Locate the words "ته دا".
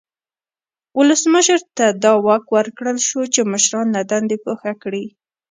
1.77-2.13